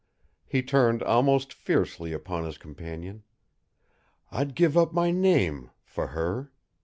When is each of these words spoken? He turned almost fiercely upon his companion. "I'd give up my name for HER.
He 0.47 0.63
turned 0.63 1.03
almost 1.03 1.53
fiercely 1.53 2.11
upon 2.11 2.43
his 2.43 2.57
companion. 2.57 3.21
"I'd 4.31 4.55
give 4.55 4.75
up 4.75 4.93
my 4.95 5.11
name 5.11 5.69
for 5.85 6.07
HER. 6.07 6.51